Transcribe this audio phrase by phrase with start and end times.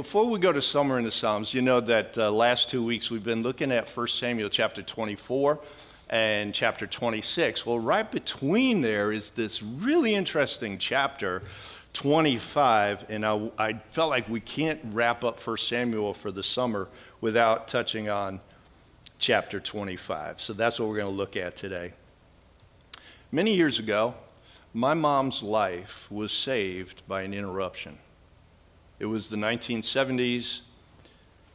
[0.00, 3.10] before we go to Summer in the Psalms, you know that uh, last two weeks
[3.10, 5.58] we've been looking at 1 Samuel chapter 24
[6.08, 7.66] and chapter 26.
[7.66, 11.42] Well, right between there is this really interesting chapter
[11.92, 16.88] 25, and I, I felt like we can't wrap up 1 Samuel for the summer
[17.20, 18.40] without touching on
[19.18, 20.40] chapter 25.
[20.40, 21.92] So that's what we're going to look at today.
[23.30, 24.14] Many years ago,
[24.72, 27.98] my mom's life was saved by an interruption.
[29.00, 30.60] It was the 1970s.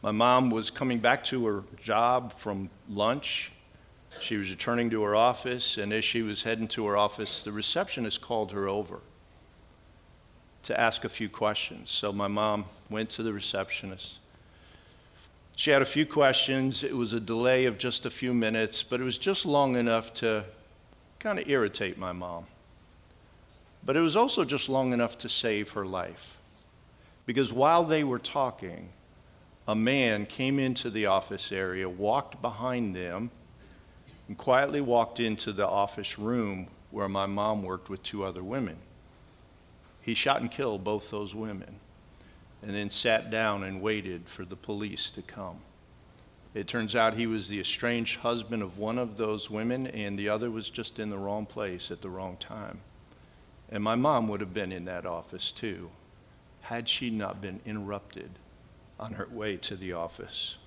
[0.01, 3.51] My mom was coming back to her job from lunch.
[4.19, 7.51] She was returning to her office, and as she was heading to her office, the
[7.51, 8.99] receptionist called her over
[10.63, 11.91] to ask a few questions.
[11.91, 14.17] So my mom went to the receptionist.
[15.55, 16.83] She had a few questions.
[16.83, 20.15] It was a delay of just a few minutes, but it was just long enough
[20.15, 20.45] to
[21.19, 22.45] kind of irritate my mom.
[23.85, 26.34] But it was also just long enough to save her life.
[27.25, 28.89] Because while they were talking,
[29.67, 33.31] a man came into the office area, walked behind them,
[34.27, 38.77] and quietly walked into the office room where my mom worked with two other women.
[40.01, 41.79] He shot and killed both those women
[42.61, 45.57] and then sat down and waited for the police to come.
[46.53, 50.29] It turns out he was the estranged husband of one of those women, and the
[50.29, 52.79] other was just in the wrong place at the wrong time.
[53.69, 55.89] And my mom would have been in that office too
[56.65, 58.29] had she not been interrupted
[58.99, 60.57] on her way to the office.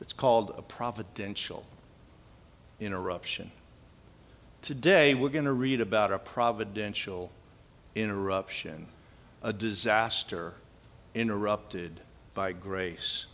[0.00, 1.66] It's called a providential
[2.80, 3.50] interruption.
[4.62, 7.30] Today, we're going to read about a providential
[7.94, 8.86] interruption,
[9.42, 10.54] a disaster
[11.14, 12.00] interrupted
[12.32, 13.26] by grace.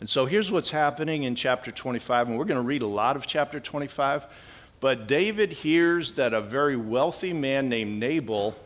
[0.00, 3.14] And so here's what's happening in chapter 25, and we're going to read a lot
[3.14, 4.26] of chapter 25.
[4.80, 8.56] But David hears that a very wealthy man named Nabal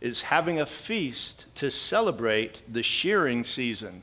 [0.00, 4.02] is having a feast to celebrate the shearing season.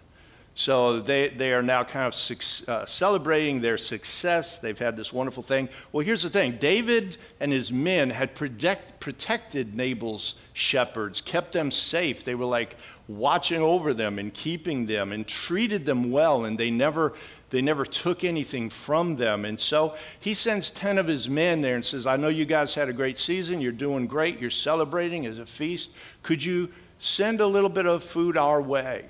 [0.57, 4.57] So they, they are now kind of uh, celebrating their success.
[4.57, 5.67] They've had this wonderful thing.
[5.91, 11.71] Well, here's the thing David and his men had protect, protected Nabal's shepherds, kept them
[11.71, 12.23] safe.
[12.23, 12.77] They were like
[13.09, 17.13] watching over them and keeping them and treated them well, and they never
[17.55, 19.45] they never took anything from them.
[19.45, 22.73] And so he sends 10 of his men there and says, I know you guys
[22.73, 23.61] had a great season.
[23.61, 24.41] You're doing great.
[24.41, 25.91] You're celebrating as a feast.
[26.21, 29.05] Could you send a little bit of food our way?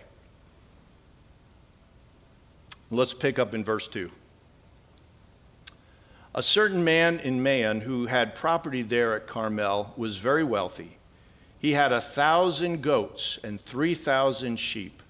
[2.91, 4.11] Let's pick up in verse 2.
[6.35, 11.00] A certain man in Maon who had property there at Carmel was very wealthy.
[11.57, 15.01] He had a thousand goats and three thousand sheep,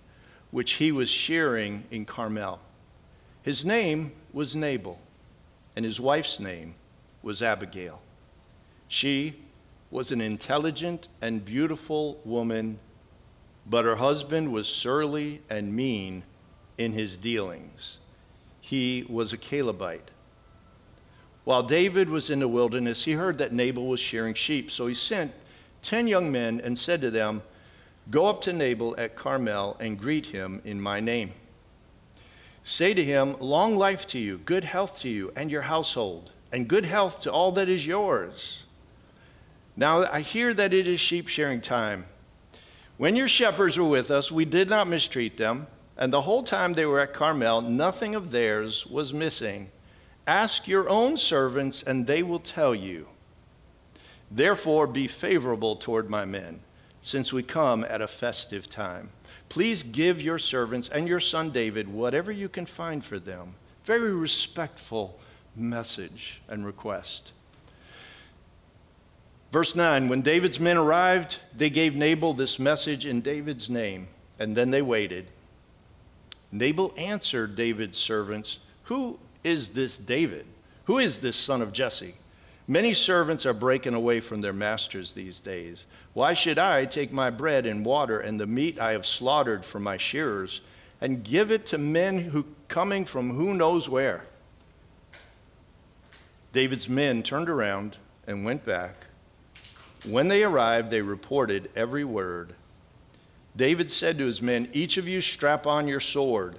[0.52, 2.62] which he was shearing in Carmel.
[3.46, 4.98] His name was Nabal,
[5.76, 6.74] and his wife's name
[7.22, 8.02] was Abigail.
[8.88, 9.36] She
[9.92, 12.80] was an intelligent and beautiful woman,
[13.64, 16.24] but her husband was surly and mean
[16.80, 18.00] in his dealings.
[18.62, 20.10] He was a Calebite.
[21.44, 24.72] While David was in the wilderness, he heard that Nabal was shearing sheep.
[24.72, 25.32] So he sent
[25.84, 27.44] ten young men and said to them,
[28.10, 31.34] Go up to Nabal at Carmel and greet him in my name.
[32.68, 36.68] Say to him, Long life to you, good health to you and your household, and
[36.68, 38.64] good health to all that is yours.
[39.78, 42.08] Now I hear that it is sheep shearing time.
[42.98, 46.74] When your shepherds were with us, we did not mistreat them, and the whole time
[46.74, 49.70] they were at Carmel, nothing of theirs was missing.
[50.26, 53.10] Ask your own servants, and they will tell you.
[54.32, 56.62] Therefore, be favorable toward my men,
[57.04, 59.12] since we come at a festive time.
[59.56, 63.56] Please give your servants and your son David whatever you can find for them.
[63.86, 65.18] Very respectful
[65.56, 67.32] message and request.
[69.54, 74.58] Verse 9 When David's men arrived, they gave Nabal this message in David's name, and
[74.58, 75.32] then they waited.
[76.52, 80.48] Nabal answered David's servants, Who is this David?
[80.84, 82.16] Who is this son of Jesse?
[82.68, 85.86] Many servants are breaking away from their masters these days.
[86.14, 89.80] Why should I take my bread and water and the meat I have slaughtered for
[89.80, 90.62] my shearers
[91.00, 94.26] and give it to men who coming from who knows where?
[96.54, 98.96] David's men turned around and went back.
[100.04, 102.54] When they arrived, they reported every word.
[103.56, 106.58] David said to his men, Each of you strap on your sword.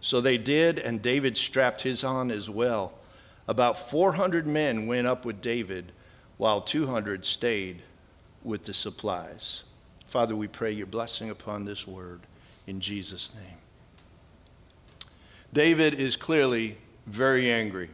[0.00, 2.94] So they did, and David strapped his on as well.
[3.48, 5.92] About 400 men went up with David,
[6.36, 7.82] while 200 stayed
[8.44, 9.62] with the supplies.
[10.06, 12.20] Father, we pray your blessing upon this word
[12.66, 13.58] in Jesus' name.
[15.52, 17.90] David is clearly very angry.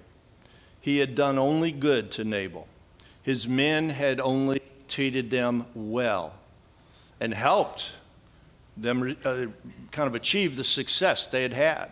[0.81, 2.69] He had done only good to Nabal.
[3.23, 6.35] His men had only treated them well
[7.21, 7.93] and helped
[8.77, 9.47] them uh,
[9.91, 11.91] kind of achieve the success they had had.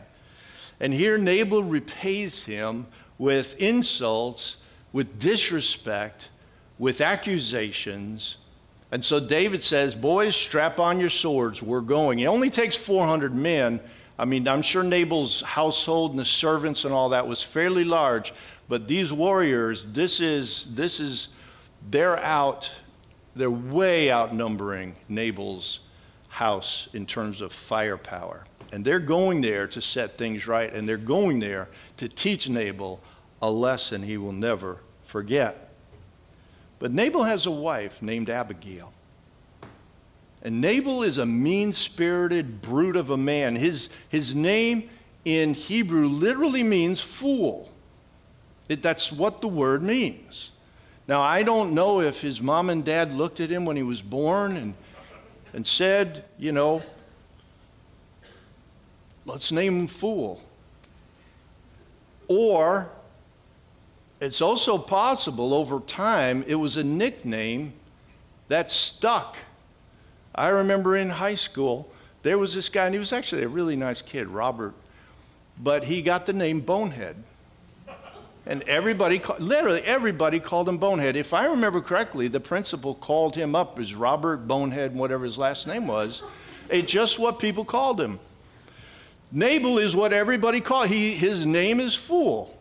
[0.78, 2.86] And here Nabal repays him
[3.18, 4.58] with insults,
[4.92, 6.28] with disrespect,
[6.78, 8.36] with accusations.
[8.90, 11.62] And so David says, Boys, strap on your swords.
[11.62, 12.18] We're going.
[12.18, 13.80] It only takes 400 men.
[14.18, 18.32] I mean, I'm sure Nabal's household and the servants and all that was fairly large,
[18.68, 21.28] but these warriors, this is, this is,
[21.90, 22.72] they're out,
[23.34, 25.80] they're way outnumbering Nabal's
[26.28, 28.44] house in terms of firepower.
[28.76, 33.00] And they're going there to set things right, and they're going there to teach Nabal
[33.40, 35.70] a lesson he will never forget.
[36.78, 38.92] But Nabal has a wife named Abigail.
[40.42, 43.56] And Nabal is a mean spirited brute of a man.
[43.56, 44.90] His, his name
[45.24, 47.72] in Hebrew literally means fool.
[48.68, 50.50] It, that's what the word means.
[51.08, 54.02] Now, I don't know if his mom and dad looked at him when he was
[54.02, 54.74] born and,
[55.54, 56.82] and said, you know,
[59.26, 60.40] let's name him Fool.
[62.28, 62.88] Or
[64.20, 67.74] it's also possible over time it was a nickname
[68.48, 69.36] that stuck.
[70.34, 71.90] I remember in high school,
[72.22, 74.74] there was this guy, and he was actually a really nice kid, Robert,
[75.58, 77.16] but he got the name Bonehead.
[78.48, 81.16] And everybody, literally everybody called him Bonehead.
[81.16, 85.66] If I remember correctly, the principal called him up as Robert Bonehead, whatever his last
[85.66, 86.22] name was.
[86.68, 88.20] It's just what people called him.
[89.32, 90.88] Nabal is what everybody called.
[90.88, 92.56] He, his name is Fool.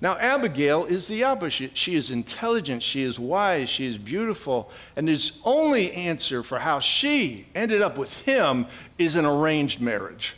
[0.00, 1.76] Now, Abigail is the opposite.
[1.76, 6.80] She is intelligent, she is wise, she is beautiful, and his only answer for how
[6.80, 8.66] she ended up with him
[8.98, 10.34] is an arranged marriage.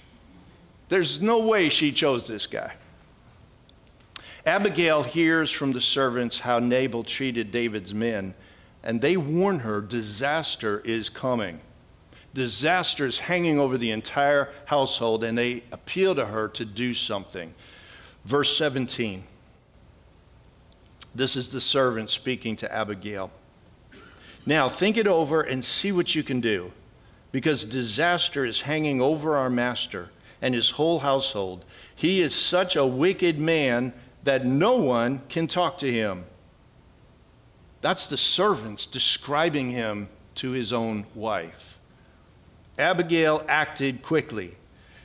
[0.88, 2.74] There's no way she chose this guy.
[4.46, 8.34] Abigail hears from the servants how Nabal treated David's men,
[8.82, 11.60] and they warn her disaster is coming.
[12.38, 17.52] Disaster is hanging over the entire household, and they appeal to her to do something.
[18.24, 19.24] Verse 17.
[21.12, 23.32] This is the servant speaking to Abigail.
[24.46, 26.70] Now, think it over and see what you can do,
[27.32, 31.64] because disaster is hanging over our master and his whole household.
[31.92, 33.92] He is such a wicked man
[34.22, 36.22] that no one can talk to him.
[37.80, 41.77] That's the servants describing him to his own wife.
[42.78, 44.56] Abigail acted quickly.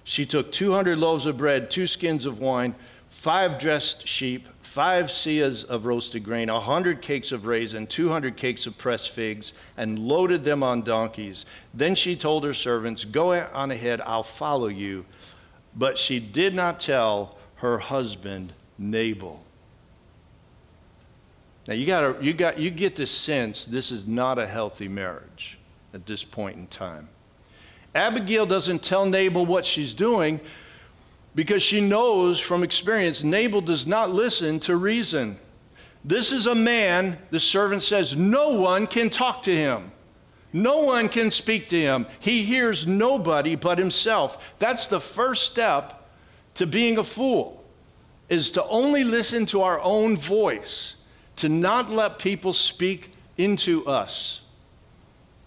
[0.04, 2.76] She took 200 loaves of bread, two skins of wine,
[3.10, 8.36] five dressed sheep, five seahs of roasted grain, a hundred cakes of raisin, two hundred
[8.36, 11.46] cakes of pressed figs, and loaded them on donkeys.
[11.74, 15.06] Then she told her servants, Go on ahead, I'll follow you.
[15.76, 19.44] But she did not tell her husband Nabal.
[21.68, 25.58] Now you got you got you get the sense this is not a healthy marriage
[25.94, 27.10] at this point in time.
[27.96, 30.40] Abigail doesn't tell Nabal what she's doing
[31.36, 35.38] because she knows from experience Nabal does not listen to reason.
[36.04, 39.92] This is a man, the servant says, no one can talk to him.
[40.52, 42.06] No one can speak to him.
[42.20, 44.56] He hears nobody but himself.
[44.60, 46.08] That's the first step
[46.56, 47.64] to being a fool
[48.30, 50.96] is to only listen to our own voice,
[51.38, 54.43] to not let people speak into us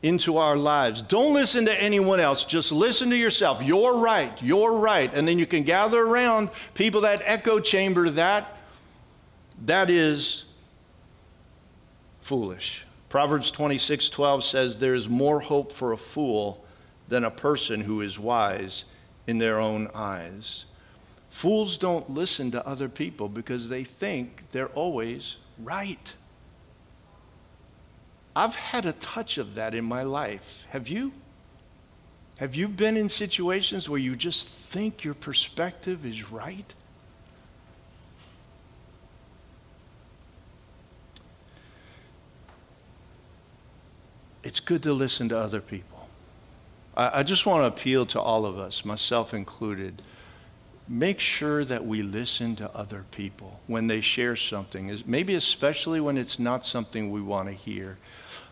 [0.02, 1.02] into our lives.
[1.02, 2.44] Don't listen to anyone else.
[2.44, 3.62] Just listen to yourself.
[3.62, 4.40] You're right.
[4.42, 5.12] You're right.
[5.12, 8.56] And then you can gather around people that echo chamber that.
[9.64, 10.44] That is
[12.20, 12.84] foolish.
[13.08, 16.64] Proverbs 26 12 says, There is more hope for a fool
[17.08, 18.84] than a person who is wise
[19.26, 20.66] in their own eyes.
[21.30, 26.14] Fools don't listen to other people because they think they're always right.
[28.36, 30.66] I've had a touch of that in my life.
[30.68, 31.12] Have you?
[32.36, 36.74] Have you been in situations where you just think your perspective is right?
[44.44, 46.10] It's good to listen to other people.
[46.94, 50.02] I, I just want to appeal to all of us, myself included.
[50.88, 56.16] Make sure that we listen to other people when they share something, maybe especially when
[56.16, 57.98] it's not something we want to hear.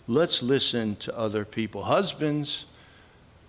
[0.09, 1.85] Let's listen to other people.
[1.85, 2.65] Husbands,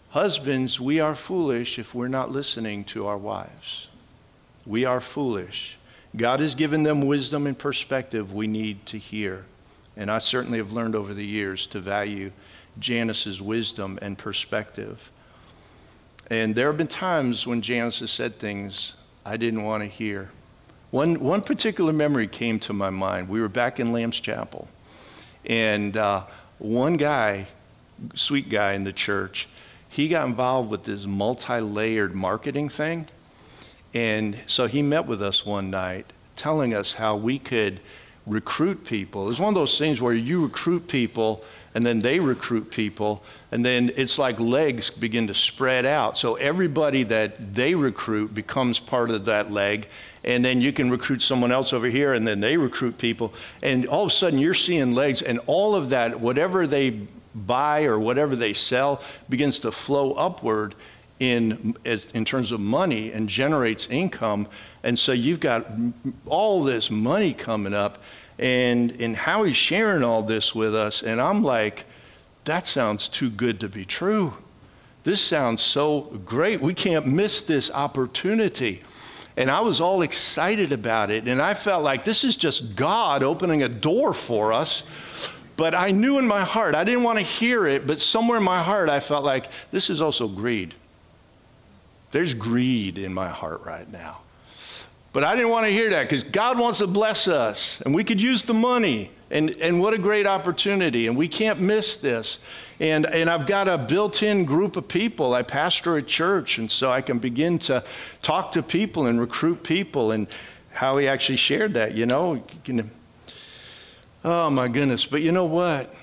[0.09, 3.87] husbands, we are foolish if we're not listening to our wives.
[4.65, 5.77] We are foolish.
[6.15, 9.45] God has given them wisdom and perspective we need to hear.
[9.97, 12.31] And I certainly have learned over the years to value
[12.79, 15.11] Janice's wisdom and perspective.
[16.29, 18.93] And there have been times when Janice has said things
[19.25, 20.29] I didn't want to hear.
[20.91, 23.29] One, one particular memory came to my mind.
[23.29, 24.67] We were back in Lamb's Chapel,
[25.45, 26.23] and uh,
[26.57, 27.47] one guy,
[28.13, 29.47] sweet guy in the church,
[29.89, 33.07] he got involved with this multi layered marketing thing.
[33.93, 36.05] And so he met with us one night
[36.35, 37.79] telling us how we could
[38.25, 39.29] recruit people.
[39.29, 41.43] It's one of those things where you recruit people
[41.75, 46.17] and then they recruit people, and then it's like legs begin to spread out.
[46.17, 49.87] So everybody that they recruit becomes part of that leg,
[50.23, 53.85] and then you can recruit someone else over here, and then they recruit people, and
[53.87, 57.01] all of a sudden you're seeing legs, and all of that, whatever they
[57.35, 60.73] buy or whatever they sell, begins to flow upward
[61.19, 61.75] in,
[62.13, 64.47] in terms of money and generates income.
[64.81, 65.67] And so you've got
[66.25, 68.01] all this money coming up
[68.37, 71.85] and, and how he's sharing all this with us, and I'm like,
[72.45, 74.33] that sounds too good to be true.
[75.03, 76.61] This sounds so great.
[76.61, 78.81] We can't miss this opportunity.
[79.37, 81.27] And I was all excited about it.
[81.27, 84.83] And I felt like this is just God opening a door for us.
[85.57, 88.43] But I knew in my heart, I didn't want to hear it, but somewhere in
[88.43, 90.73] my heart, I felt like this is also greed.
[92.11, 94.19] There's greed in my heart right now.
[95.15, 98.03] But I didn't want to hear that because God wants to bless us and we
[98.03, 99.11] could use the money.
[99.31, 101.07] And, and what a great opportunity.
[101.07, 102.39] And we can't miss this.
[102.81, 105.33] And, and I've got a built in group of people.
[105.33, 107.85] I pastor a church, and so I can begin to
[108.21, 110.11] talk to people and recruit people.
[110.11, 110.27] And
[110.73, 112.43] how he actually shared that, you know.
[114.25, 115.05] Oh my goodness.
[115.05, 115.95] But you know what?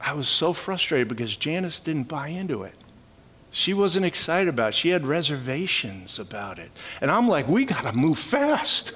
[0.00, 2.74] I was so frustrated because Janice didn't buy into it.
[3.50, 4.74] She wasn't excited about it.
[4.74, 6.70] She had reservations about it.
[7.00, 8.92] And I'm like, we got to move fast.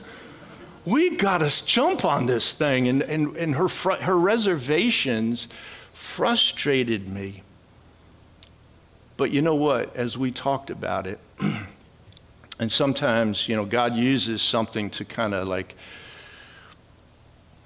[0.85, 2.89] We got to jump on this thing.
[2.89, 5.49] And, and, and her, fr- her reservations
[5.93, 7.43] frustrated me.
[9.17, 9.95] But you know what?
[9.97, 11.19] As we talked about it,
[12.59, 15.77] and sometimes, you know, God uses something to kind of like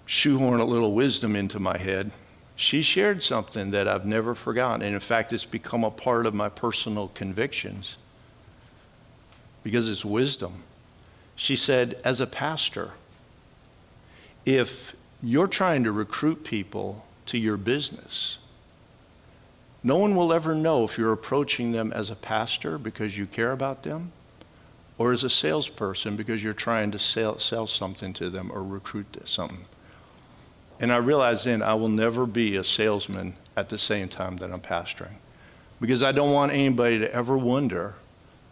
[0.05, 2.13] shoehorn a little wisdom into my head
[2.57, 4.81] she shared something that I've never forgotten.
[4.81, 7.99] And in fact, it's become a part of my personal convictions
[9.63, 10.63] because it's wisdom.
[11.37, 12.93] She said, as a pastor,
[14.47, 18.39] if you're trying to recruit people to your business,
[19.83, 23.53] no one will ever know if you're approaching them as a pastor because you care
[23.53, 24.13] about them
[24.97, 29.07] or as a salesperson because you're trying to sell, sell something to them or recruit
[29.27, 29.67] something.
[30.79, 34.51] And I realized then I will never be a salesman at the same time that
[34.51, 35.15] I'm pastoring.
[35.81, 37.95] Because I don't want anybody to ever wonder,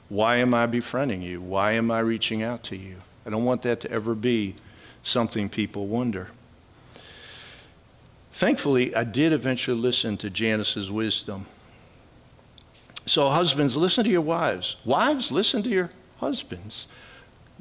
[0.08, 1.40] why am I befriending you?
[1.40, 2.96] Why am I reaching out to you?
[3.26, 4.54] I don't want that to ever be
[5.02, 6.28] something people wonder.
[8.32, 11.46] Thankfully, I did eventually listen to Janice's wisdom.
[13.06, 14.76] So, husbands, listen to your wives.
[14.84, 16.86] Wives, listen to your husbands.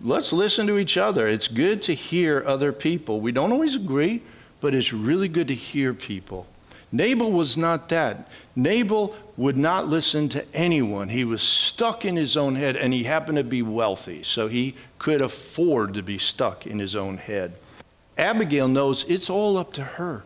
[0.01, 1.27] Let's listen to each other.
[1.27, 3.22] It's good to hear other people.
[3.22, 4.24] We don't always agree,
[4.63, 6.48] but it's really good to hear people.
[6.89, 8.29] Nabal was not that.
[8.55, 11.10] Nabal would not listen to anyone.
[11.10, 14.75] He was stuck in his own head, and he happened to be wealthy, so he
[15.00, 17.55] could afford to be stuck in his own head.
[18.17, 20.24] Abigail knows it's all up to her.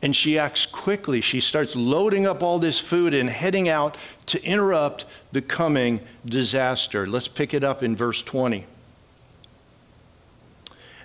[0.00, 1.20] And she acts quickly.
[1.20, 7.06] She starts loading up all this food and heading out to interrupt the coming disaster.
[7.06, 8.64] Let's pick it up in verse 20.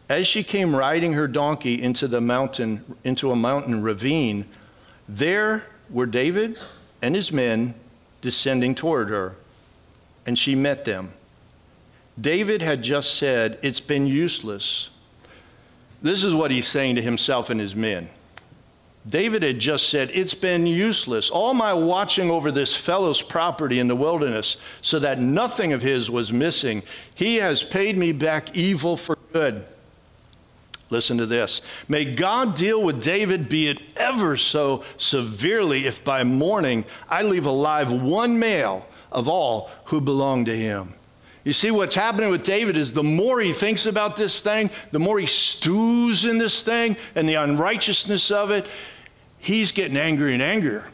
[0.09, 4.45] As she came riding her donkey into the mountain, into a mountain ravine,
[5.07, 6.57] there were David
[7.01, 7.73] and his men
[8.21, 9.35] descending toward her,
[10.25, 11.11] and she met them.
[12.19, 14.89] David had just said, It's been useless.
[16.01, 18.09] This is what he's saying to himself and his men.
[19.07, 21.29] David had just said, It's been useless.
[21.29, 26.09] All my watching over this fellow's property in the wilderness so that nothing of his
[26.09, 26.83] was missing.
[27.13, 29.65] He has paid me back evil for good.
[30.89, 31.61] Listen to this.
[31.87, 37.45] May God deal with David, be it ever so severely, if by morning I leave
[37.45, 40.93] alive one male of all who belong to him.
[41.43, 44.99] You see, what's happening with David is the more he thinks about this thing, the
[44.99, 48.67] more he stews in this thing and the unrighteousness of it,
[49.39, 50.85] he's getting angrier and angrier.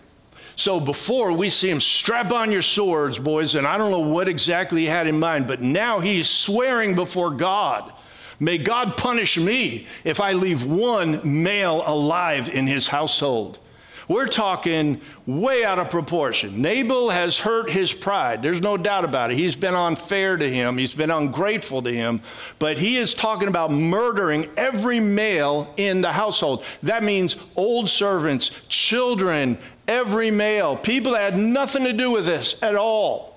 [0.55, 4.27] So before we see him strap on your swords, boys, and I don't know what
[4.27, 7.91] exactly he had in mind, but now he's swearing before God
[8.39, 13.59] May God punish me if I leave one male alive in his household.
[14.07, 16.61] We're talking way out of proportion.
[16.61, 18.43] Nabal has hurt his pride.
[18.43, 19.37] There's no doubt about it.
[19.37, 22.21] He's been unfair to him, he's been ungrateful to him,
[22.59, 26.65] but he is talking about murdering every male in the household.
[26.83, 32.61] That means old servants, children, every male, people that had nothing to do with this
[32.61, 33.32] at all.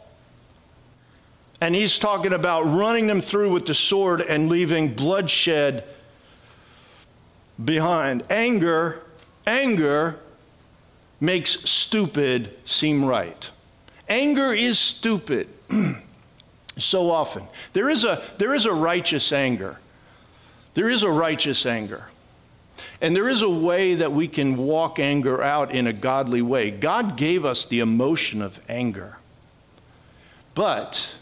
[1.61, 5.85] And he's talking about running them through with the sword and leaving bloodshed
[7.63, 8.25] behind.
[8.31, 9.03] Anger,
[9.47, 10.19] anger
[11.19, 13.51] makes stupid seem right.
[14.09, 15.49] Anger is stupid
[16.77, 17.45] so often.
[17.73, 19.79] There is a, there is a righteous anger.
[20.75, 22.09] There is a righteous anger.
[23.01, 26.71] And there is a way that we can walk anger out in a godly way.
[26.71, 29.17] God gave us the emotion of anger.
[30.55, 31.15] But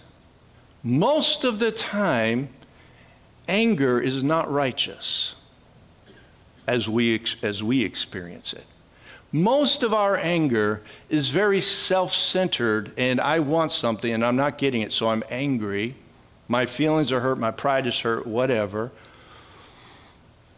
[0.85, 2.51] most of the time,
[3.49, 5.35] anger is not righteous
[6.67, 8.67] as we, as we experience it.
[9.33, 14.59] Most of our anger is very self centered, and I want something and I'm not
[14.59, 15.97] getting it, so I'm angry.
[16.47, 18.93] My feelings are hurt, my pride is hurt, whatever.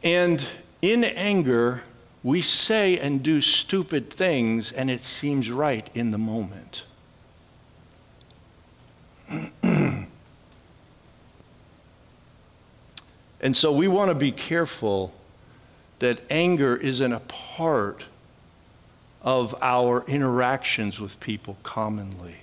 [0.03, 0.47] And
[0.83, 1.85] in anger,
[2.23, 6.83] we say and do stupid things, and it seems right in the moment.
[13.47, 15.15] And so we want to be careful
[16.01, 18.03] that anger isn't a part
[19.23, 22.39] of our interactions with people commonly.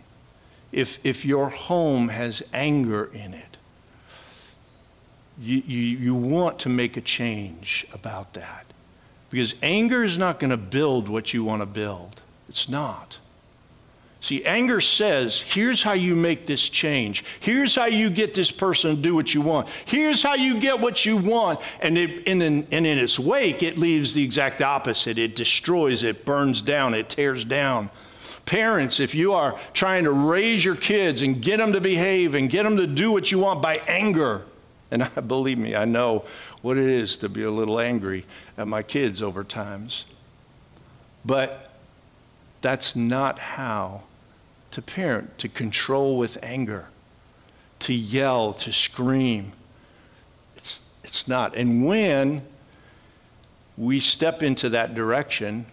[0.72, 3.58] If, if your home has anger in it,
[5.38, 8.66] you, you, you want to make a change about that.
[9.30, 12.22] Because anger is not going to build what you want to build.
[12.48, 13.18] It's not.
[14.24, 17.26] See, anger says, here's how you make this change.
[17.42, 19.68] Here's how you get this person to do what you want.
[19.84, 21.60] Here's how you get what you want.
[21.82, 25.18] And, it, and, in, and in its wake, it leaves the exact opposite.
[25.18, 27.90] It destroys, it burns down, it tears down.
[28.46, 32.50] Parents, if you are trying to raise your kids and get them to behave and
[32.50, 34.44] get them to do what you want by anger,
[34.90, 36.24] and I, believe me, I know
[36.62, 38.26] what it is to be a little angry
[38.58, 40.06] at my kids over times.
[41.26, 41.74] But
[42.62, 44.04] that's not how
[44.74, 46.88] to parent, to control with anger,
[47.80, 49.54] to yell, to scream.
[50.56, 51.56] It's, it's not.
[51.56, 52.44] And when
[53.78, 55.68] we step into that direction,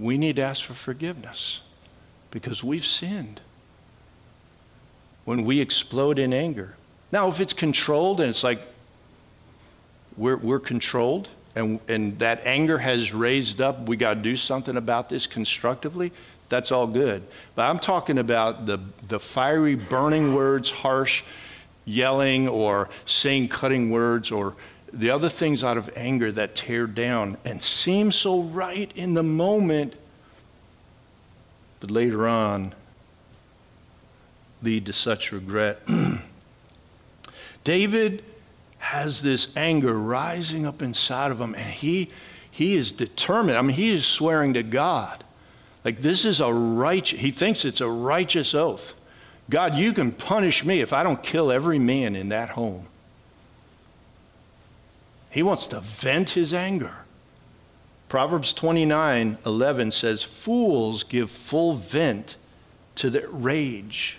[0.00, 1.60] we need to ask for forgiveness
[2.32, 3.40] because we've sinned.
[5.24, 6.74] When we explode in anger.
[7.12, 8.60] Now, if it's controlled and it's like
[10.16, 14.76] we're, we're controlled and, and that anger has raised up, we got to do something
[14.76, 16.12] about this constructively,
[16.48, 17.26] that's all good.
[17.54, 21.22] But I'm talking about the, the fiery, burning words, harsh
[21.84, 24.54] yelling or saying cutting words or
[24.92, 29.22] the other things out of anger that tear down and seem so right in the
[29.22, 29.94] moment,
[31.80, 32.74] but later on
[34.62, 35.80] lead to such regret.
[37.64, 38.24] David
[38.78, 42.08] has this anger rising up inside of him, and he,
[42.50, 43.58] he is determined.
[43.58, 45.22] I mean, he is swearing to God
[45.84, 48.94] like, this is a righteous, he thinks it's a righteous oath.
[49.50, 52.86] God, you can punish me if I don't kill every man in that home.
[55.30, 56.94] He wants to vent his anger.
[58.08, 62.36] Proverbs 29 11 says, Fools give full vent
[62.96, 64.18] to their rage,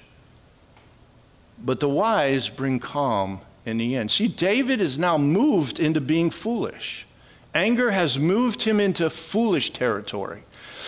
[1.64, 4.12] but the wise bring calm in the end.
[4.12, 7.06] See, David is now moved into being foolish.
[7.54, 10.44] Anger has moved him into foolish territory.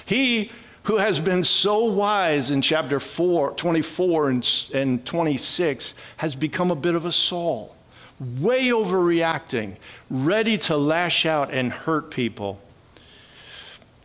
[0.06, 0.51] He
[0.84, 6.75] who has been so wise in chapter 4, 24 and, and 26 has become a
[6.75, 7.75] bit of a Saul,
[8.19, 9.75] way overreacting,
[10.10, 12.60] ready to lash out and hurt people.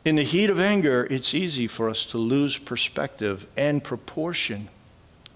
[0.05, 4.69] In the heat of anger, it's easy for us to lose perspective and proportion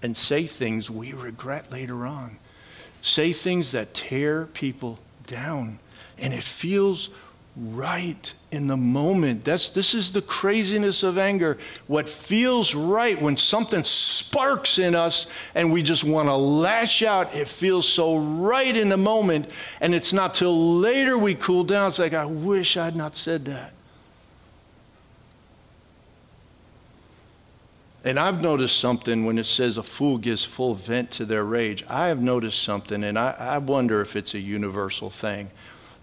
[0.01, 2.37] and say things we regret later on.
[3.01, 5.79] Say things that tear people down.
[6.17, 7.09] And it feels
[7.55, 9.43] right in the moment.
[9.43, 11.57] That's, this is the craziness of anger.
[11.87, 17.35] What feels right when something sparks in us and we just want to lash out,
[17.35, 19.49] it feels so right in the moment.
[19.81, 21.89] And it's not till later we cool down.
[21.89, 23.73] It's like, I wish I'd not said that.
[28.03, 31.83] And I've noticed something when it says a fool gives full vent to their rage.
[31.87, 35.51] I have noticed something, and I, I wonder if it's a universal thing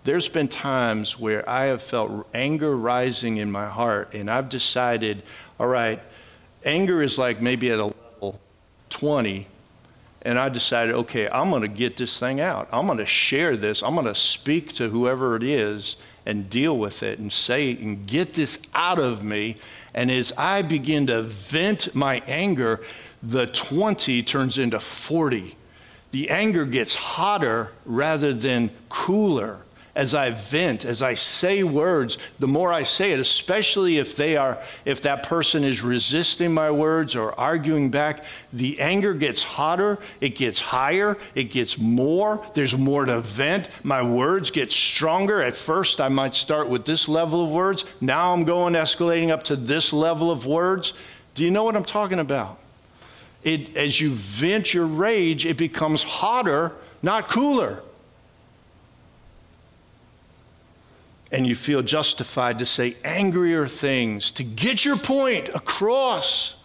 [0.04, 5.22] there's been times where I have felt anger rising in my heart, and I've decided,
[5.58, 6.00] all right,
[6.64, 8.40] anger is like maybe at a level
[8.90, 9.46] 20,
[10.22, 12.68] and I decided, okay, I'm going to get this thing out.
[12.72, 13.82] I'm going to share this.
[13.82, 18.06] I'm going to speak to whoever it is and deal with it and say and
[18.06, 19.56] get this out of me.
[19.94, 22.80] And as I begin to vent my anger,
[23.22, 25.56] the 20 turns into 40.
[26.10, 29.60] The anger gets hotter rather than cooler
[29.98, 34.36] as I vent, as I say words, the more I say it, especially if they
[34.36, 39.98] are, if that person is resisting my words or arguing back, the anger gets hotter,
[40.20, 42.40] it gets higher, it gets more.
[42.54, 43.68] There's more to vent.
[43.84, 45.42] My words get stronger.
[45.42, 47.84] At first, I might start with this level of words.
[48.00, 50.92] Now I'm going escalating up to this level of words.
[51.34, 52.56] Do you know what I'm talking about?
[53.42, 56.70] It, as you vent your rage, it becomes hotter,
[57.02, 57.82] not cooler.
[61.30, 66.58] And you feel justified to say angrier things, to get your point across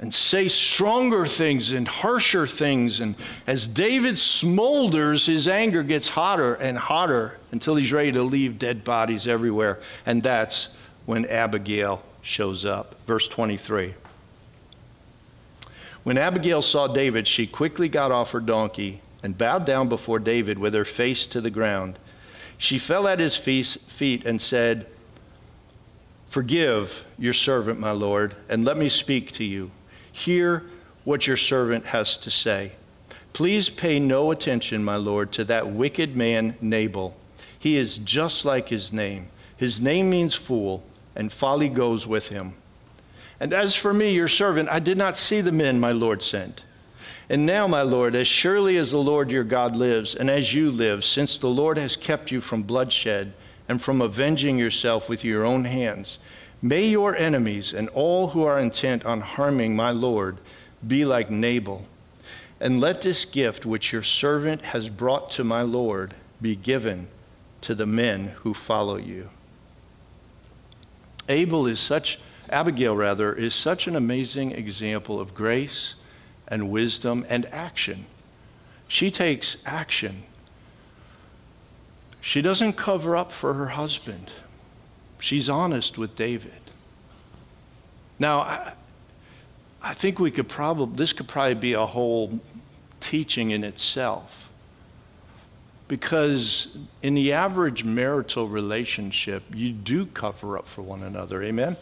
[0.00, 3.00] and say stronger things and harsher things.
[3.00, 3.14] And
[3.46, 8.84] as David smolders, his anger gets hotter and hotter until he's ready to leave dead
[8.84, 9.80] bodies everywhere.
[10.04, 10.76] And that's
[11.06, 12.96] when Abigail shows up.
[13.06, 13.94] Verse 23.
[16.02, 20.58] When Abigail saw David, she quickly got off her donkey and bowed down before David
[20.58, 21.98] with her face to the ground.
[22.58, 24.86] She fell at his feet and said,
[26.28, 29.70] Forgive your servant, my Lord, and let me speak to you.
[30.10, 30.64] Hear
[31.04, 32.72] what your servant has to say.
[33.32, 37.16] Please pay no attention, my Lord, to that wicked man Nabal.
[37.58, 39.28] He is just like his name.
[39.56, 40.82] His name means fool,
[41.14, 42.54] and folly goes with him.
[43.40, 46.62] And as for me, your servant, I did not see the men my Lord sent.
[47.28, 50.70] And now, my Lord, as surely as the Lord your God lives, and as you
[50.70, 53.32] live, since the Lord has kept you from bloodshed
[53.68, 56.18] and from avenging yourself with your own hands,
[56.64, 60.38] May your enemies and all who are intent on harming my Lord
[60.86, 61.84] be like Nabal.
[62.58, 67.08] And let this gift which your servant has brought to my Lord be given
[67.60, 69.28] to the men who follow you.
[71.28, 75.96] Abel is such, Abigail rather, is such an amazing example of grace
[76.48, 78.06] and wisdom and action.
[78.88, 80.24] She takes action.
[82.20, 84.30] She doesn't cover up for her husband.
[85.20, 86.52] She's honest with David.
[88.18, 88.72] Now, I,
[89.82, 92.40] I think we could probably, this could probably be a whole
[93.00, 94.48] teaching in itself.
[95.86, 96.68] Because
[97.02, 101.42] in the average marital relationship, you do cover up for one another.
[101.42, 101.76] Amen?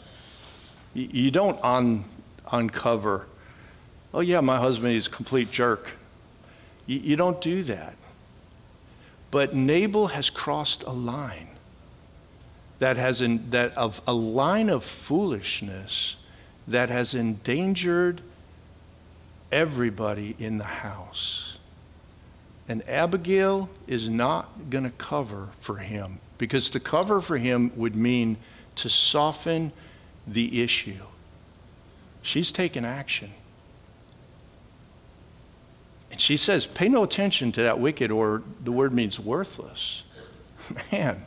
[0.94, 2.05] You, don't un,
[2.51, 3.27] uncover,
[4.12, 5.90] oh, yeah, my husband is a complete jerk.
[6.87, 7.94] You, you don't do that.
[9.31, 11.48] But Nabal has crossed a line
[12.79, 16.16] that has in, that of a line of foolishness
[16.66, 18.20] that has endangered
[19.51, 21.59] everybody in the house.
[22.68, 27.94] And Abigail is not going to cover for him because to cover for him would
[27.94, 28.37] mean
[28.77, 29.72] to soften
[30.27, 31.05] the issue.
[32.22, 33.33] She's taken action.
[36.12, 40.03] And she says, Pay no attention to that wicked, or the word means worthless.
[40.92, 41.27] Man,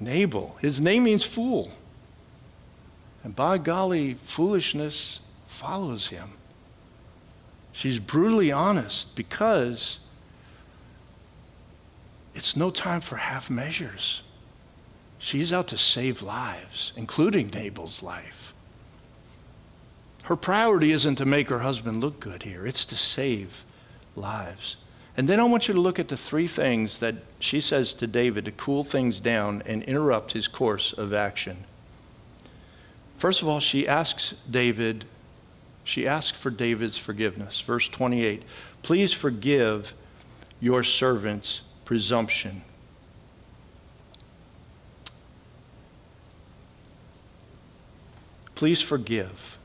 [0.00, 0.56] Nabal.
[0.60, 1.70] His name means fool.
[3.22, 6.30] And by golly, foolishness follows him.
[7.70, 9.98] She's brutally honest because
[12.34, 14.22] it's no time for half measures.
[15.18, 18.41] She's out to save lives, including Nabal's life.
[20.22, 23.64] Her priority isn't to make her husband look good here, it's to save
[24.14, 24.76] lives.
[25.16, 28.06] And then I want you to look at the three things that she says to
[28.06, 31.64] David to cool things down and interrupt his course of action.
[33.18, 35.04] First of all, she asks David,
[35.84, 37.60] she asks for David's forgiveness.
[37.60, 38.42] Verse 28
[38.82, 39.92] Please forgive
[40.60, 42.62] your servant's presumption.
[48.54, 49.58] Please forgive.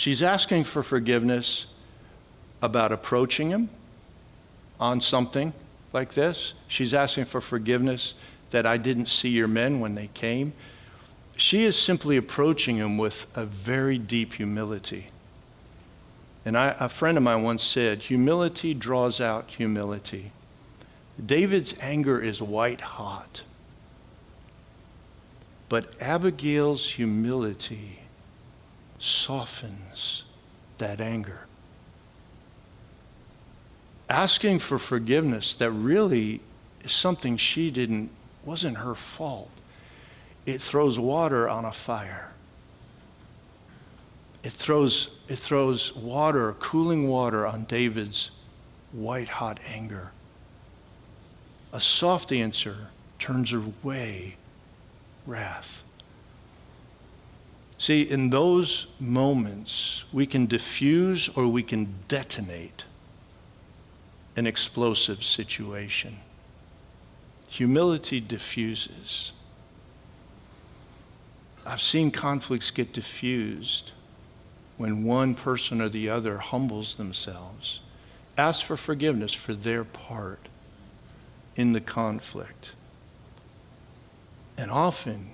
[0.00, 1.66] She's asking for forgiveness
[2.62, 3.68] about approaching him
[4.80, 5.52] on something
[5.92, 6.54] like this.
[6.68, 8.14] She's asking for forgiveness
[8.48, 10.54] that I didn't see your men when they came.
[11.36, 15.08] She is simply approaching him with a very deep humility.
[16.46, 20.32] And I, a friend of mine once said, humility draws out humility.
[21.22, 23.42] David's anger is white hot.
[25.68, 27.99] But Abigail's humility
[29.00, 30.22] softens
[30.78, 31.46] that anger
[34.10, 36.40] asking for forgiveness that really
[36.82, 38.10] is something she didn't,
[38.44, 39.50] wasn't her fault.
[40.44, 42.32] It throws water on a fire.
[44.42, 48.30] It throws, it throws water, cooling water on David's
[48.92, 50.10] white hot anger.
[51.72, 54.36] A soft answer turns away
[55.26, 55.84] wrath.
[57.80, 62.84] See, in those moments, we can diffuse or we can detonate
[64.36, 66.18] an explosive situation.
[67.48, 69.32] Humility diffuses.
[71.64, 73.92] I've seen conflicts get diffused
[74.76, 77.80] when one person or the other humbles themselves,
[78.36, 80.50] asks for forgiveness for their part
[81.56, 82.72] in the conflict.
[84.58, 85.30] And often,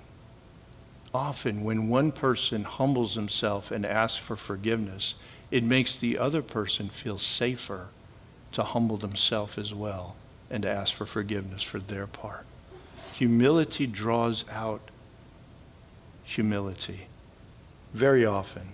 [1.17, 5.15] often when one person humbles himself and asks for forgiveness,
[5.49, 7.87] it makes the other person feel safer
[8.51, 10.15] to humble themselves as well
[10.51, 12.45] and to ask for forgiveness for their part.
[13.15, 14.91] Humility draws out
[16.23, 17.07] humility
[17.93, 18.73] very often.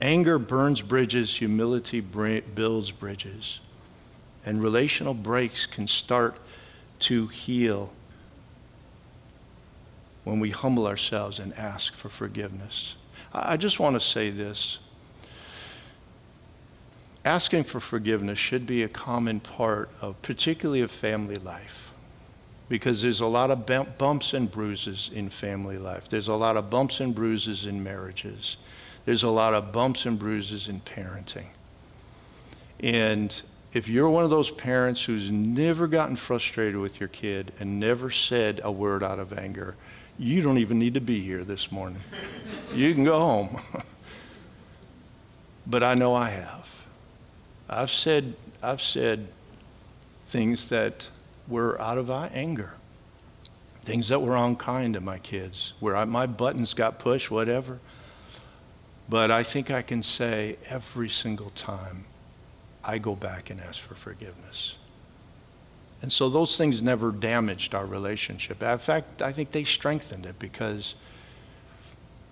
[0.00, 3.60] Anger burns bridges, humility builds bridges.
[4.46, 6.36] And relational breaks can start
[7.00, 7.92] to heal
[10.24, 12.94] when we humble ourselves and ask for forgiveness.
[13.32, 14.78] I just want to say this.
[17.24, 21.92] Asking for forgiveness should be a common part of, particularly of family life,
[22.68, 23.66] because there's a lot of
[23.98, 26.08] bumps and bruises in family life.
[26.08, 28.56] There's a lot of bumps and bruises in marriages.
[29.04, 31.48] There's a lot of bumps and bruises in parenting.
[32.78, 37.78] And if you're one of those parents who's never gotten frustrated with your kid and
[37.78, 39.76] never said a word out of anger,
[40.20, 42.02] you don't even need to be here this morning.
[42.74, 43.60] you can go home.
[45.66, 46.86] but I know I have.
[47.70, 49.28] I've said, I've said
[50.26, 51.08] things that
[51.48, 52.74] were out of anger,
[53.80, 57.78] things that were unkind to my kids, where I, my buttons got pushed, whatever.
[59.08, 62.04] But I think I can say every single time
[62.84, 64.74] I go back and ask for forgiveness.
[66.02, 68.62] And so those things never damaged our relationship.
[68.62, 70.94] In fact, I think they strengthened it because,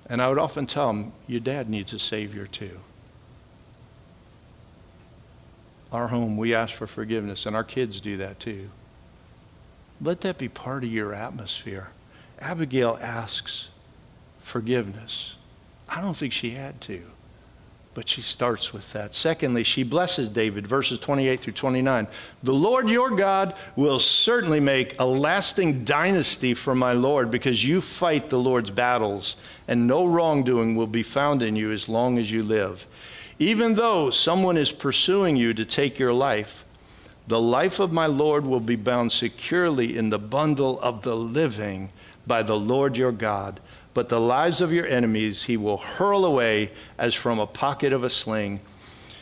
[0.08, 2.80] and I would often tell them, your dad needs a Savior too.
[5.92, 8.70] Our home, we ask for forgiveness, and our kids do that too.
[10.00, 11.88] Let that be part of your atmosphere.
[12.40, 13.68] Abigail asks
[14.40, 15.34] forgiveness.
[15.88, 17.02] I don't think she had to.
[17.94, 19.14] But she starts with that.
[19.14, 22.06] Secondly, she blesses David, verses 28 through 29.
[22.42, 27.80] The Lord your God will certainly make a lasting dynasty for my Lord because you
[27.80, 29.34] fight the Lord's battles,
[29.66, 32.86] and no wrongdoing will be found in you as long as you live.
[33.40, 36.64] Even though someone is pursuing you to take your life,
[37.26, 41.90] the life of my Lord will be bound securely in the bundle of the living
[42.26, 43.60] by the Lord your God
[43.98, 48.04] but the lives of your enemies he will hurl away as from a pocket of
[48.04, 48.60] a sling.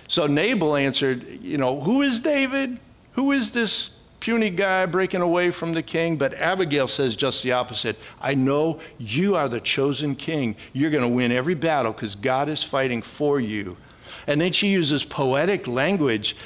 [0.07, 2.79] So Nabal answered, You know, who is David?
[3.13, 6.19] Who is this puny guy breaking away from the king?
[6.19, 7.97] But Abigail says just the opposite.
[8.21, 10.57] I know you are the chosen king.
[10.75, 13.79] You're going to win every battle because God is fighting for you.
[14.27, 16.37] And then she uses poetic language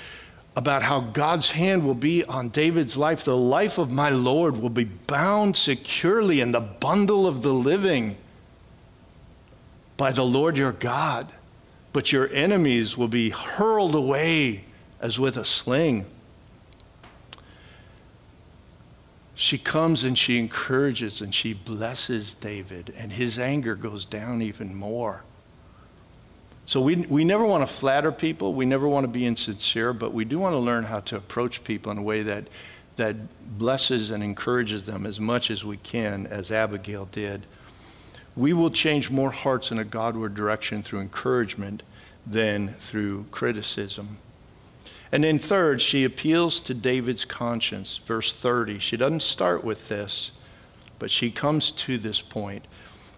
[0.57, 3.25] about how God's hand will be on David's life.
[3.25, 8.17] The life of my Lord will be bound securely in the bundle of the living
[9.97, 11.33] by the Lord your God,
[11.93, 14.65] but your enemies will be hurled away
[15.01, 16.07] as with a sling.
[19.35, 24.75] She comes and she encourages and she blesses David, and his anger goes down even
[24.75, 25.23] more.
[26.71, 28.55] So we, we never want to flatter people.
[28.55, 31.65] We never want to be insincere, but we do want to learn how to approach
[31.65, 32.45] people in a way that,
[32.95, 33.17] that
[33.59, 37.45] blesses and encourages them as much as we can, as Abigail did.
[38.37, 41.83] We will change more hearts in a Godward direction through encouragement
[42.25, 44.19] than through criticism.
[45.11, 47.97] And then, third, she appeals to David's conscience.
[47.97, 48.79] Verse 30.
[48.79, 50.31] She doesn't start with this,
[51.01, 52.65] but she comes to this point.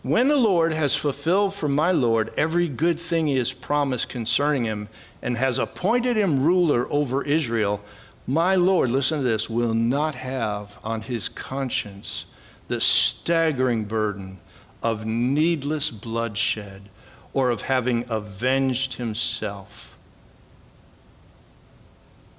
[0.03, 4.65] When the Lord has fulfilled for my Lord every good thing he has promised concerning
[4.65, 4.89] him
[5.23, 7.81] and has appointed him ruler over Israel,
[8.27, 12.25] my Lord, listen to this, will not have on his conscience
[12.67, 14.41] the staggering burden
[14.83, 16.89] of needless bloodshed
[17.33, 19.97] or of having avenged himself.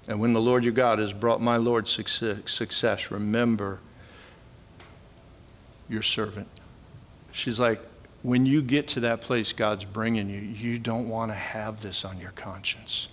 [0.07, 3.79] And when the Lord your God has brought my Lord success, remember
[5.87, 6.47] your servant.
[7.33, 7.81] She's like,
[8.21, 12.05] when you get to that place God's bringing you, you don't want to have this
[12.05, 13.09] on your conscience.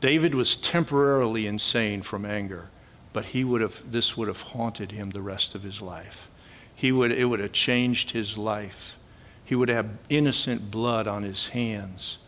[0.00, 2.68] David was temporarily insane from anger,
[3.12, 6.28] but he would have, this would have haunted him the rest of his life.
[6.74, 8.98] He would, it would have changed his life.
[9.44, 12.18] He would have innocent blood on his hands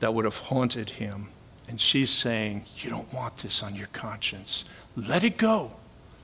[0.00, 1.28] that would have haunted him.
[1.68, 4.64] And she's saying, You don't want this on your conscience.
[4.96, 5.72] Let it go.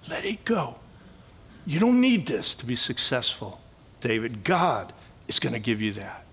[0.09, 0.77] Let it go.
[1.67, 3.61] You don't need this to be successful,
[4.01, 4.45] David.
[4.45, 4.93] God
[5.27, 6.25] is going to give you that.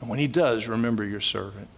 [0.00, 1.68] And when he does, remember your servant.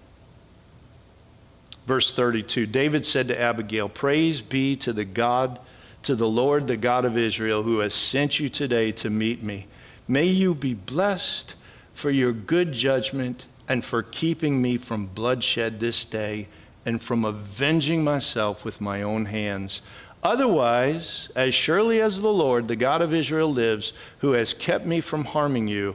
[1.86, 5.58] Verse 32 David said to Abigail, Praise be to the God,
[6.02, 9.66] to the Lord, the God of Israel, who has sent you today to meet me.
[10.08, 11.54] May you be blessed
[11.94, 16.48] for your good judgment and for keeping me from bloodshed this day
[16.84, 19.82] and from avenging myself with my own hands.
[20.26, 25.00] Otherwise, as surely as the Lord, the God of Israel, lives, who has kept me
[25.00, 25.94] from harming you,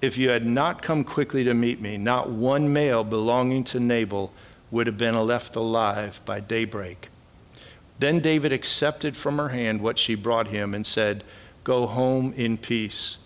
[0.00, 4.32] if you had not come quickly to meet me, not one male belonging to Nabal
[4.70, 7.10] would have been left alive by daybreak.
[7.98, 11.22] Then David accepted from her hand what she brought him and said,
[11.62, 13.18] Go home in peace.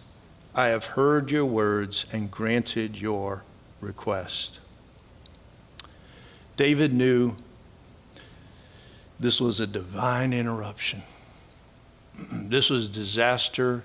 [0.53, 3.45] I have heard your words and granted your
[3.81, 4.59] request.
[6.57, 7.37] David knew
[9.21, 11.03] this was a divine interruption.
[12.33, 13.85] this was disaster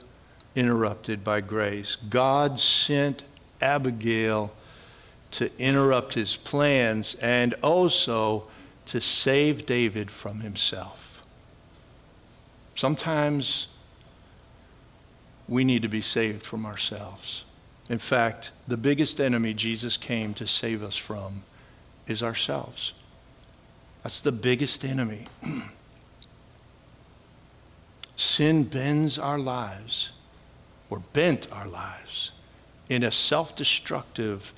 [0.55, 1.97] interrupted by grace.
[2.09, 3.23] God sent
[3.61, 4.53] Abigail
[5.31, 8.45] to interrupt his plans and also
[8.85, 11.21] to save David from himself.
[12.75, 13.67] Sometimes
[15.47, 17.43] we need to be saved from ourselves.
[17.89, 21.43] In fact, the biggest enemy Jesus came to save us from
[22.07, 22.93] is ourselves.
[24.05, 25.25] That's the biggest enemy.
[28.15, 30.11] Sin bends our lives
[30.91, 32.31] or bent our lives
[32.87, 34.53] in a self destructive,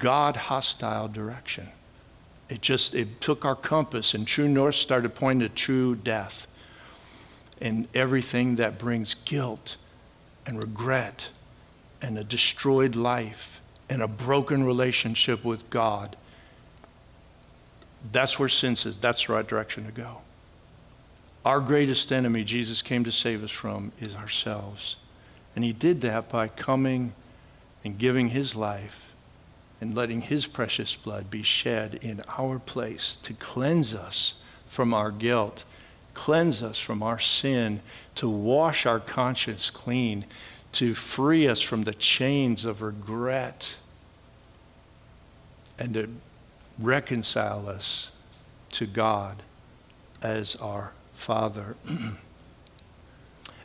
[0.00, 1.68] God hostile direction.
[2.48, 6.48] It just it took our compass and true north started pointing to true death
[7.60, 9.76] and everything that brings guilt
[10.44, 11.28] and regret
[12.02, 16.16] and a destroyed life and a broken relationship with God.
[18.12, 20.18] That's where sin says that's the right direction to go.
[21.44, 24.96] Our greatest enemy Jesus came to save us from is ourselves.
[25.54, 27.12] And he did that by coming
[27.84, 29.12] and giving his life
[29.80, 34.34] and letting his precious blood be shed in our place to cleanse us
[34.68, 35.64] from our guilt,
[36.14, 37.80] cleanse us from our sin,
[38.16, 40.24] to wash our conscience clean,
[40.72, 43.76] to free us from the chains of regret,
[45.78, 46.08] and to
[46.78, 48.10] reconcile us
[48.70, 49.42] to God
[50.22, 51.76] as our Father.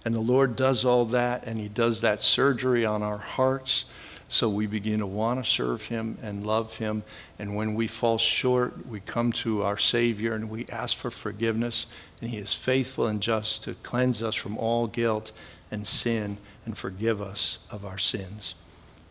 [0.06, 3.86] And the Lord does all that, and He does that surgery on our hearts
[4.28, 7.04] so we begin to want to serve Him and love Him.
[7.38, 11.86] And when we fall short, we come to our Savior and we ask for forgiveness,
[12.19, 15.32] and He is faithful and just to cleanse us from all guilt
[15.69, 18.56] and sin and forgive us of our sins.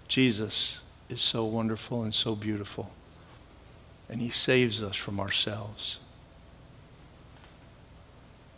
[0.09, 2.91] Jesus is so wonderful and so beautiful,
[4.09, 5.99] and He saves us from ourselves.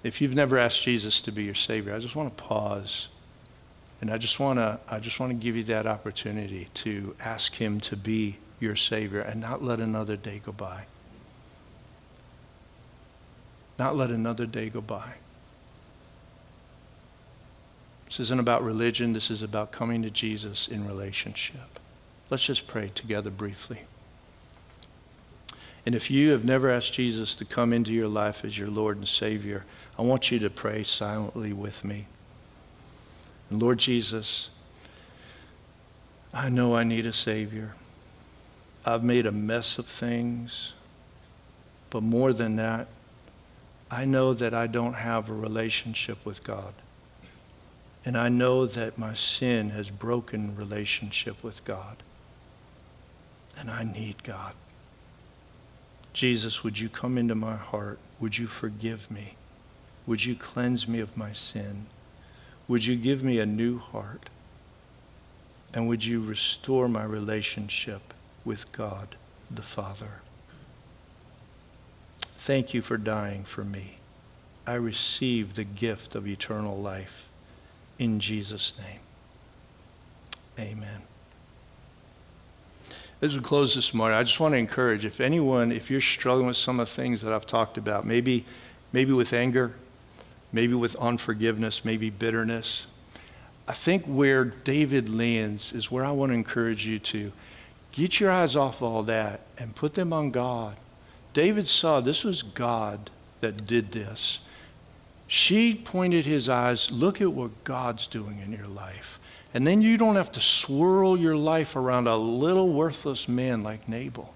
[0.03, 3.09] If you've never asked Jesus to be your Savior, I just want to pause.
[4.01, 7.55] And I just want to I just want to give you that opportunity to ask
[7.55, 10.85] him to be your savior and not let another day go by.
[13.79, 15.15] Not let another day go by.
[18.07, 21.81] This isn't about religion, this is about coming to Jesus in relationship.
[22.31, 23.81] Let's just pray together briefly.
[25.87, 28.97] And if you have never asked Jesus to come into your life as your Lord
[28.97, 29.65] and Savior,
[29.99, 32.07] I want you to pray silently with me.
[33.51, 34.49] And Lord Jesus,
[36.33, 37.75] I know I need a Savior.
[38.85, 40.73] I've made a mess of things.
[41.91, 42.89] But more than that,
[43.91, 46.75] I know that I don't have a relationship with God.
[48.05, 52.03] And I know that my sin has broken relationship with God.
[53.57, 54.55] And I need God.
[56.15, 57.99] Jesus, would you come into my heart?
[58.21, 59.35] Would you forgive me?
[60.07, 61.87] Would you cleanse me of my sin?
[62.69, 64.31] Would you give me a new heart?
[65.75, 69.17] And would you restore my relationship with God
[69.51, 70.21] the Father?
[72.39, 73.99] Thank you for dying for me.
[74.67, 77.29] I receive the gift of eternal life
[77.99, 79.01] in Jesus' name.
[80.59, 81.03] Amen.
[83.25, 86.47] As we close this morning, I just want to encourage if anyone, if you're struggling
[86.47, 88.45] with some of the things that I've talked about, maybe,
[88.93, 89.73] maybe with anger,
[90.53, 92.85] maybe with unforgiveness, maybe bitterness.
[93.67, 97.33] I think where David lands is where I want to encourage you to
[97.93, 100.77] get your eyes off all that and put them on God.
[101.33, 103.09] David saw this was God
[103.41, 104.41] that did this.
[105.27, 109.19] She pointed his eyes, look at what God's doing in your life.
[109.55, 113.89] And then you don't have to swirl your life around a little worthless man like
[113.89, 114.35] Nabal.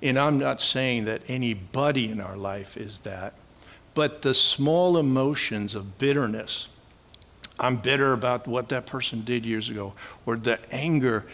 [0.00, 3.34] And I'm not saying that anybody in our life is that.
[3.92, 6.68] But the small emotions of bitterness,
[7.58, 11.26] I'm bitter about what that person did years ago, or the anger,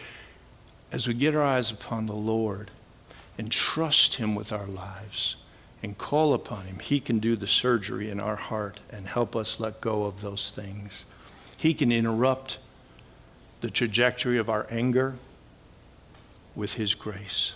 [0.91, 2.71] as we get our eyes upon the Lord
[3.37, 5.35] and trust Him with our lives
[5.83, 9.59] and call upon Him, He can do the surgery in our heart and help us
[9.59, 11.05] let go of those things.
[11.57, 12.57] He can interrupt
[13.61, 15.15] the trajectory of our anger
[16.55, 17.53] with His grace.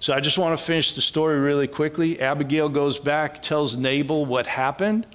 [0.00, 2.20] So I just want to finish the story really quickly.
[2.20, 5.06] Abigail goes back, tells Nabal what happened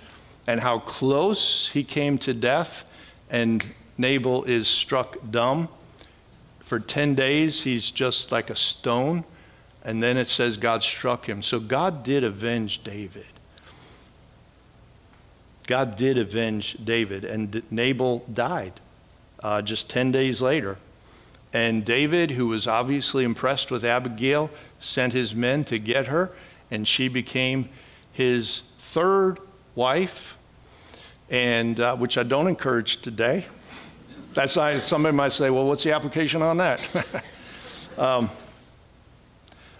[0.45, 2.83] and how close he came to death,
[3.29, 3.65] and
[3.97, 5.69] Nabal is struck dumb.
[6.59, 9.23] For 10 days, he's just like a stone.
[9.85, 11.41] And then it says God struck him.
[11.43, 13.25] So God did avenge David.
[15.65, 18.81] God did avenge David, and Nabal died
[19.43, 20.77] uh, just 10 days later.
[21.51, 26.31] And David, who was obviously impressed with Abigail, sent his men to get her,
[26.71, 27.69] and she became
[28.11, 29.37] his third
[29.75, 30.35] wife,
[31.29, 33.45] and uh, which I don't encourage today.
[34.33, 36.81] That's why somebody might say, well, what's the application on that?
[37.99, 38.31] um,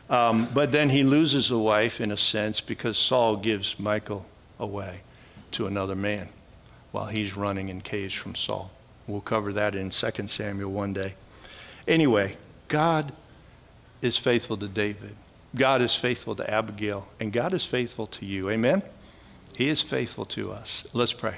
[0.09, 4.25] um, but then he loses a wife in a sense because Saul gives Michal
[4.59, 5.01] away
[5.51, 6.29] to another man
[6.91, 8.69] while he's running in cage from Saul.
[9.07, 11.15] We'll cover that in 2 Samuel one day.
[11.87, 12.37] Anyway,
[12.67, 13.11] God
[14.01, 15.15] is faithful to David.
[15.55, 18.49] God is faithful to Abigail, and God is faithful to you.
[18.49, 18.81] Amen?
[19.57, 20.87] He is faithful to us.
[20.93, 21.37] Let's pray.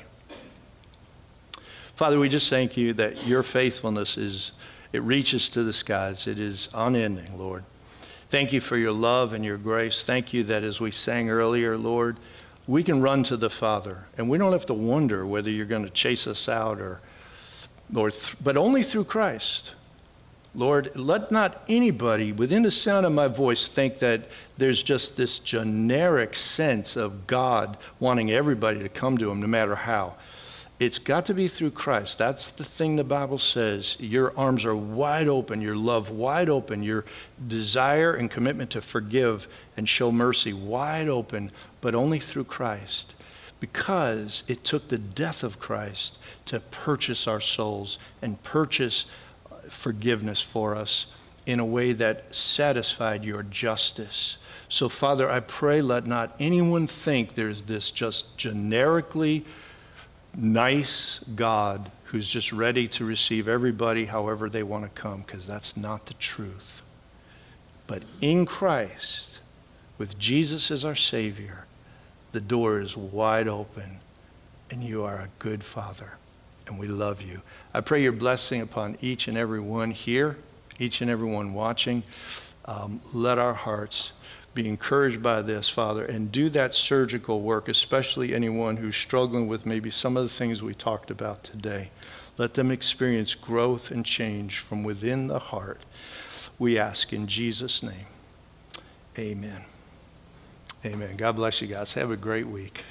[1.96, 4.52] Father, we just thank you that your faithfulness is,
[4.94, 6.28] it reaches to the skies.
[6.28, 7.64] It is unending, Lord.
[8.30, 10.04] Thank you for your love and your grace.
[10.04, 12.18] Thank you that as we sang earlier, Lord,
[12.68, 15.84] we can run to the Father, and we don't have to wonder whether you're going
[15.84, 17.00] to chase us out or,
[17.94, 19.74] or th- but only through Christ.
[20.56, 25.38] Lord, let not anybody within the sound of my voice think that there's just this
[25.38, 30.16] generic sense of God wanting everybody to come to Him no matter how.
[30.78, 32.18] It's got to be through Christ.
[32.18, 33.96] That's the thing the Bible says.
[33.98, 37.06] Your arms are wide open, your love wide open, your
[37.48, 43.14] desire and commitment to forgive and show mercy wide open, but only through Christ.
[43.60, 49.06] Because it took the death of Christ to purchase our souls and purchase
[49.70, 51.08] forgiveness for us
[51.46, 54.38] in a way that satisfied your justice.
[54.68, 59.46] So, Father, I pray let not anyone think there's this just generically
[60.36, 65.78] nice God who's just ready to receive everybody however they want to come, because that's
[65.78, 66.82] not the truth.
[67.88, 69.40] But in Christ,
[69.98, 71.65] with Jesus as our Savior,
[72.36, 74.00] the door is wide open,
[74.70, 76.18] and you are a good Father,
[76.68, 77.42] and we love you.
[77.74, 80.36] I pray your blessing upon each and every one here,
[80.78, 82.04] each and every one watching.
[82.66, 84.12] Um, let our hearts
[84.54, 89.66] be encouraged by this, Father, and do that surgical work, especially anyone who's struggling with
[89.66, 91.90] maybe some of the things we talked about today.
[92.38, 95.80] Let them experience growth and change from within the heart.
[96.60, 98.08] We ask in Jesus' name.
[99.18, 99.64] Amen.
[100.86, 101.16] Amen.
[101.18, 101.94] God bless you guys.
[101.94, 102.84] Have a great week.